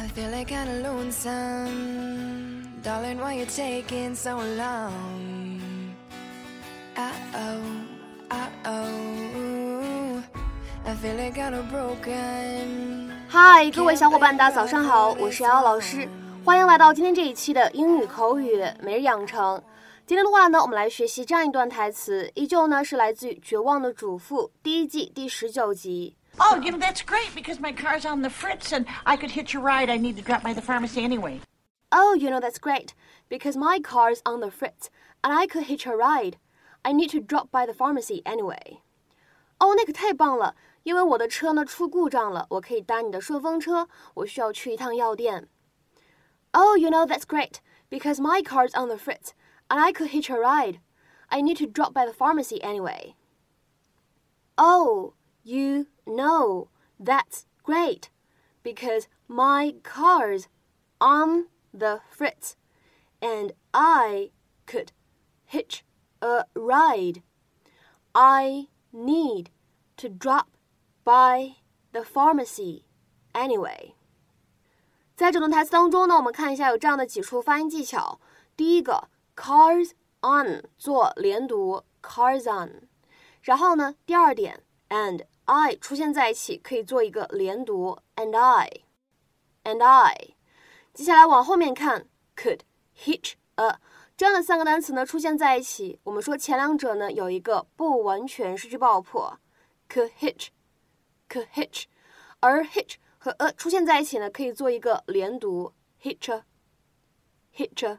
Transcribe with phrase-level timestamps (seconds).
[0.00, 2.64] I feel like kinda lonesome.
[2.82, 4.94] Darling, why you taking so long?
[6.96, 7.60] Uh oh,
[8.30, 10.22] uh oh.
[10.86, 13.10] I feel like kinda broken.
[13.28, 16.08] 嗨，各位小伙伴，大家早上好，我是瑶瑶老师，
[16.46, 19.62] 欢迎来到今天这一期的英语口语每日养成。
[20.06, 26.16] 今天的话呢，我们来学习这样一段台词，依旧呢是来自于《绝望的主妇》第一季第十九集。
[26.39, 29.59] Oh, you know, that's great because my car's on the fritz and I could hitch a
[29.59, 29.89] ride.
[29.89, 31.41] I need to drop by the pharmacy anyway.
[31.91, 32.93] Oh, you know that's great
[33.29, 34.89] because my car's on the fritz
[35.23, 36.37] and I could hitch a ride.
[36.83, 38.81] I need to drop by the pharmacy anyway.
[39.59, 45.47] 哦，那可太棒了，因为我的车呢出故障了，我可以搭你的顺风车，我需要去一趟药店。
[46.51, 49.29] Oh, you know that's great because my car's on the fritz
[49.69, 50.79] and I could hitch a ride.
[51.27, 53.15] I need to drop by the pharmacy anyway.
[54.57, 56.67] Oh, you know
[56.99, 58.09] that's great
[58.63, 60.45] because my car's
[60.99, 62.55] on the fritz
[63.19, 64.31] and I
[64.65, 64.89] could
[65.45, 65.83] hitch
[66.21, 67.21] a ride.
[68.13, 69.49] I need
[69.97, 70.47] to drop
[71.03, 71.55] by
[71.91, 72.83] the pharmacy
[73.33, 73.93] anyway.
[75.15, 78.19] 在整段台词当中呢，我们看一下有这样的几处发音技巧。
[78.57, 82.87] 第一个，cars on 做连读，cars on。
[83.41, 90.36] 然后呢，第二点，and I 出现在一起，可以做一个连读，and I，and I。
[90.94, 92.60] 接下来往后面看，could
[92.96, 93.80] hitch a
[94.16, 99.40] 这样的三个单词呢出现在一起，我们说前两者呢有一个不完全失去爆破
[99.88, 101.86] ，could hitch，could hitch，
[102.38, 107.98] 而 hitch 和 a 出现在一起呢，可以做一个连读，hitch，hitch。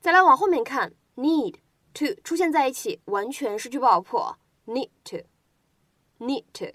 [0.00, 1.56] 再来往后面看，need
[1.92, 5.18] to 出现在一起，完全失去爆破，need to
[6.23, 6.65] to，need to。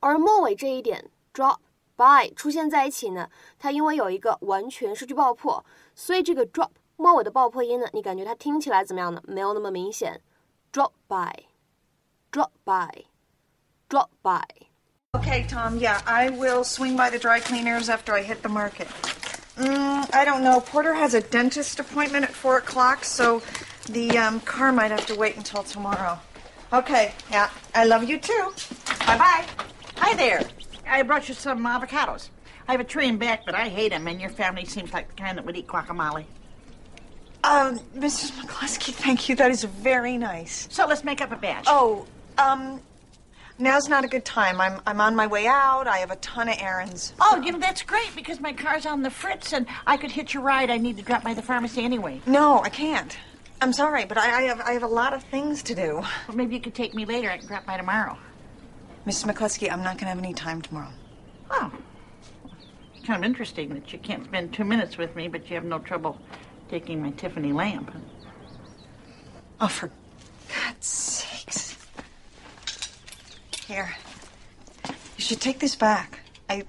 [0.00, 1.58] 而末尾这一点 drop
[1.96, 5.64] by 出现在一起呢，它因为有一个完全失去爆破，
[5.94, 9.22] 所以这个 drop 末尾的爆破音呢，你感觉它听起来怎么样呢？
[9.26, 10.20] 没有那么明显。
[10.72, 14.42] drop by，drop by，drop by。
[15.14, 18.88] Okay, Tom, yeah, I will swing by the dry cleaners after I hit the market.
[19.58, 20.60] Mm, I don't know.
[20.60, 23.42] Porter has a dentist appointment at 4 o'clock, so
[23.90, 26.18] the um, car might have to wait until tomorrow.
[26.71, 28.51] Okay, yeah, I love you too.
[29.05, 29.45] Bye bye.
[29.97, 30.41] Hi there.
[30.85, 32.29] I brought you some avocados.
[32.67, 35.07] I have a tree in back, but I hate them, and your family seems like
[35.07, 36.25] the kind that would eat guacamole.
[37.45, 38.31] Um, Mrs.
[38.31, 39.35] McCluskey, thank you.
[39.35, 40.67] That is very nice.
[40.69, 41.63] So let's make up a batch.
[41.67, 42.05] Oh,
[42.37, 42.81] um,
[43.57, 44.59] now's not a good time.
[44.59, 45.87] I'm, I'm on my way out.
[45.87, 47.13] I have a ton of errands.
[47.21, 50.35] Oh, you know, that's great because my car's on the fritz and I could hitch
[50.35, 50.69] a ride.
[50.69, 52.19] I need to drop by the pharmacy anyway.
[52.25, 53.15] No, I can't.
[53.59, 56.03] I'm sorry, but I, I have I have a lot of things to do.
[56.27, 57.29] Well, maybe you could take me later.
[57.31, 58.17] I can drop by tomorrow.
[59.05, 59.31] Mrs.
[59.31, 60.91] McCluskey, I'm not gonna have any time tomorrow.
[61.49, 61.71] Oh.
[62.95, 65.63] It's kind of interesting that you can't spend two minutes with me, but you have
[65.63, 66.19] no trouble
[66.69, 67.91] taking my Tiffany lamp.
[69.59, 69.89] Oh, for
[70.49, 71.77] God's sakes.
[73.65, 73.95] Here.
[74.85, 76.19] You should take this back.
[76.49, 76.63] I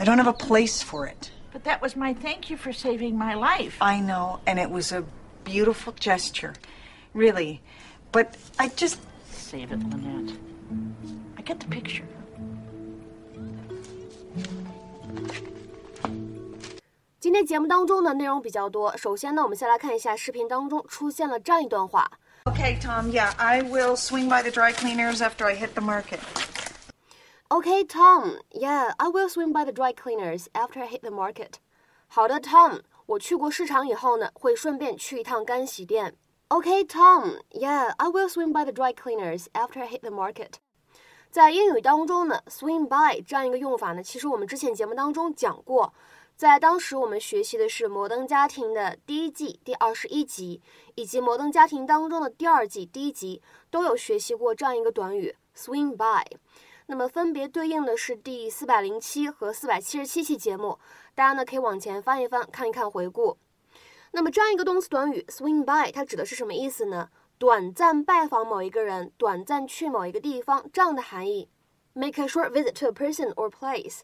[0.00, 1.30] I don't have a place for it.
[1.52, 3.76] But that was my thank you for saving my life.
[3.80, 5.04] I know, and it was a
[5.47, 6.53] beautiful gesture.
[7.13, 7.61] Really.
[8.11, 8.99] But I just
[9.53, 10.33] Save it, Lynette.
[11.37, 12.05] I get the picture.
[17.19, 22.09] 今天节目当中呢内容比较多，首先呢，我们先来看一下视频当中出现了这样一段话。
[22.45, 26.19] Okay, Tom, yeah, I will swing by the dry cleaners after I hit the market.
[27.49, 28.39] Okay, Tom.
[28.51, 31.53] Yeah, I will swing by the dry cleaners after I hit the market.
[32.07, 36.14] 好的，Tom， 我去过市场以后呢，会顺便去一趟干洗店。
[36.50, 37.40] Okay, Tom.
[37.50, 40.56] Yeah, I will swing by the dry cleaners after I hit the market.
[41.30, 45.94] 在英语当中呢，swing by 这样一个用法呢，其实我们之前节目当中讲过。
[46.36, 50.60] 在当时我们学习的是《摩登家庭》的第一季第二十一集，
[50.94, 53.40] 以及《摩登家庭》当中的第二季第一集，
[53.70, 56.36] 都有学习过这样一个短语 swing by。
[56.90, 60.78] 那么分别对应的是第四百零七和四百七十七期节目，
[61.14, 63.36] 大家呢可以往前翻一翻，看一看回顾。
[64.12, 67.10] 那么这样一个动词短语 swing by，它指的是什么意思呢？
[67.36, 71.50] 短暂拜访某一个人，短暂去某一个地方这样的含义。
[71.92, 74.00] Make a short visit to a person or place。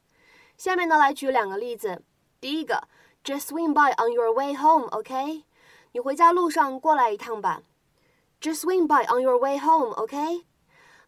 [0.59, 2.03] 下面呢来举两个例子。
[2.39, 2.87] 第一个
[3.25, 5.45] ，Just swing by on your way home，OK？、
[5.93, 7.63] 你回家路上过来一趟吧。
[8.43, 10.45] Just swing by on your way home，OK？、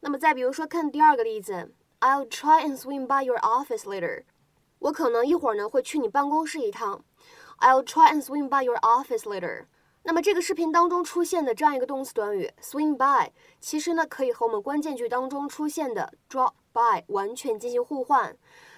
[0.00, 4.24] 那么再比如说，看第二个例子，I'll try and swing by your office later。
[4.78, 7.04] 我可能一会儿呢会去你办公室一趟。
[7.60, 9.64] I'll try and swing by your office later。
[10.02, 18.36] 那么这个视频当中出现的这样一个动词短语 swing by，其实呢可以和我们关键句当中出现的 drop by 完全进行互换。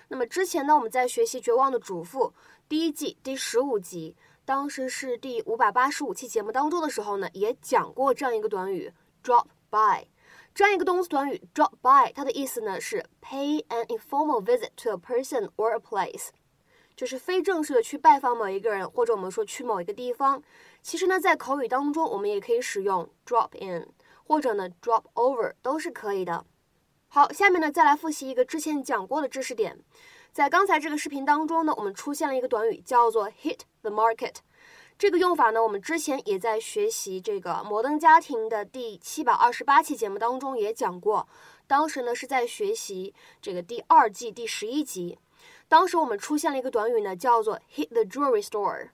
[0.08, 2.26] 那么之前呢，我们在学习《绝望的主妇》
[2.68, 4.16] 第一季第十五集，
[4.46, 8.90] 当时是第五百八十五期节目当中的时候呢，也讲过这样一个短语
[9.22, 10.06] “drop by”。
[10.58, 16.30] 这样一个动词短语 “drop by”，它的意思呢是 pay an informal visit to a person or a place，
[16.96, 20.42] 就是非正式的去拜访某一个人，或者我们说去某一个地方。
[20.82, 23.86] 其实呢，在口语当中，我们也可以使用 “drop in”。
[24.24, 26.44] 或者呢，drop over 都是可以的。
[27.06, 29.78] 好，下面呢再来复习一个之前讲过的知识点。
[30.32, 34.38] 在刚才这个视频当中呢，我们出现了一个短语叫做 hit the market。
[34.98, 41.28] 这个用法呢，我们之前也在学习这个摩登家庭的第七百二十八期节目当中也讲过。
[41.68, 45.16] 当时呢是在学习这个第二季第十一集。
[45.68, 48.88] 当时我们出现了一个短语呢，叫做 hit the jewelry store。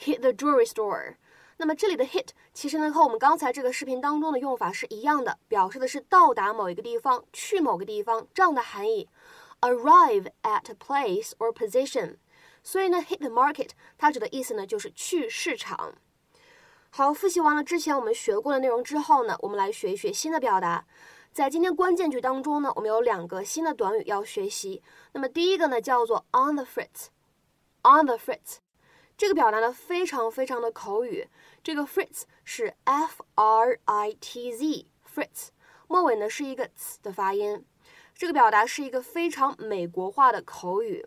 [0.00, 1.16] hit the jewelry store。
[1.58, 9.06] 那么这里的 hit 其实呢和我们刚才这个视频当中的用法是一样的，表示的是到达某一个地方，去某个地方这样的含义。
[9.60, 12.14] Arrive at a place or position，
[12.68, 15.94] 所以呢 hit the market 它指的意思呢就是去市场。
[16.90, 20.84] 好，复习完了之前我们学过的内容之后呢，我们来学一学新的表达。
[21.32, 24.82] 在今天关键句当中呢，我们有两个新的短语要学习。
[25.12, 28.56] 那么第一个呢叫做 on the fritz，on the fritz。
[29.16, 31.26] 这个表达呢非常非常的口语，
[31.64, 35.48] 这个 fritz 是 f r i t z，fritz
[35.86, 37.64] 末尾呢是一个 ts 的发音。
[38.14, 41.06] 这个表达是一个非常美国化的口语，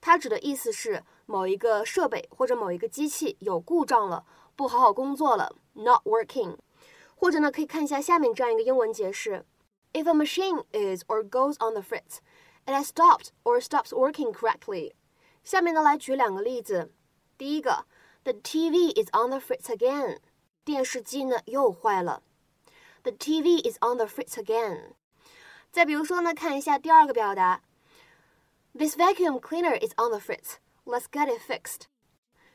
[0.00, 4.24] 它指的意思是某一个设备或者某一个机器有故障了，
[4.54, 6.56] 不好好工作了，not working。
[7.16, 9.44] 或者呢可以看一下下面这样一个英文解释：
[9.92, 12.18] If a machine is or goes on the fritz,
[12.66, 14.92] it has stopped or stops working correctly。
[15.42, 16.92] 下面呢来举两个例子。
[17.38, 17.86] 第一个，
[18.24, 20.18] The TV is on the fritz again。
[20.64, 22.22] 电视机呢又坏了。
[23.02, 24.92] The TV is on the fritz again。
[25.70, 27.62] 再比如说呢，看一下第二个表达
[28.76, 31.82] ，This vacuum cleaner is on the fritz。Let's get it fixed。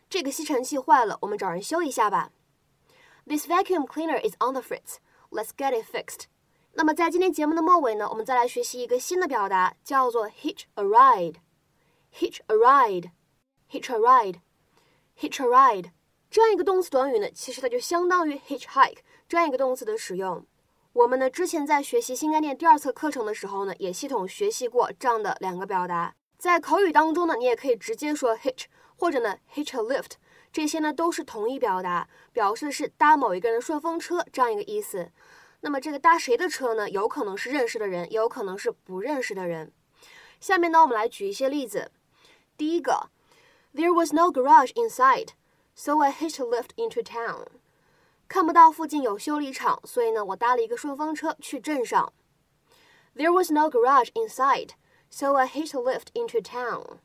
[0.09, 2.31] 这个吸尘器坏了，我们找人修一下吧。
[3.25, 6.25] This vacuum cleaner is on the fritz。Let's get it fixed。
[6.73, 15.91] 那么在今天节目的末尾呢，我们再来学习一个新的表达，叫做 hitch a ride。hitch a ride。hitch a ride。hitch a ride
[16.29, 20.45] 这样一个动词短语呢，其实它就相当于 hitchhike 这样一个动词的使用。
[20.96, 26.14] 我们呢之前在学习新概念第二册课程的时候呢，也系统学习过这样的两个表达。
[26.38, 28.64] 在口语当中呢，你也可以直接说 hitch，
[28.96, 30.12] 或者呢 hitch a lift，
[30.50, 35.10] 这些呢都是同一表达，表示的是搭某一个人顺风车这样一个意思。
[35.60, 36.88] 那么这个搭谁的车呢？
[36.88, 39.70] 有可能是认识的人，也有可能是不认识的人。
[40.40, 41.90] 下面呢，我们来举一些例子。
[42.56, 43.10] 第一个。
[43.74, 45.32] There was no garage in sight,
[45.74, 47.48] so I hitched a lift into town.
[48.28, 52.12] 看不到附近有修理厂，所以呢，我搭了一个顺风车去镇上。
[53.14, 54.70] There was no garage in sight,
[55.08, 56.98] so I hitched a lift into town.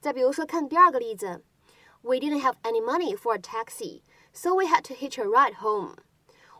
[0.00, 1.44] 再比如说，看第二个例子
[2.02, 4.02] ，We didn't have any money for a taxi,
[4.32, 5.96] so we had to hitch a ride home.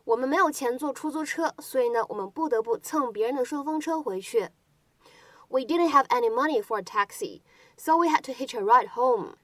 [0.04, 4.48] 我们没有钱坐出租车，所以呢，我们不得不蹭别人的顺风车回去。
[5.48, 7.42] We didn't have any money for a taxi,
[7.76, 9.36] so we had to hitch a ride home.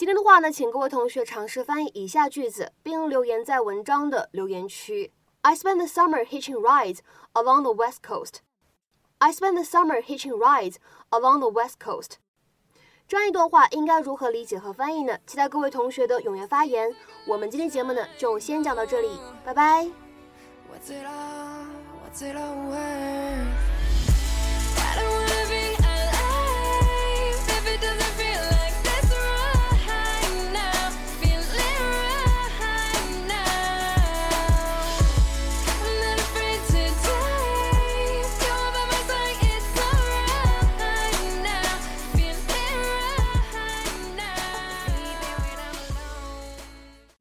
[0.00, 5.12] 今天的话呢，请各位同学尝试翻译以下句子，并留言在文章的留言区。
[5.42, 7.00] I spent the summer hitching rides
[7.34, 8.36] along the west coast.
[9.18, 10.76] I spent the summer hitching rides
[11.10, 12.12] along the west coast.
[13.06, 15.18] 这样一段话应该如何理解和翻译呢？
[15.26, 16.96] 期待各位同学的踊跃发言。
[17.26, 19.86] 我们今天节目呢就先讲到这里，拜拜。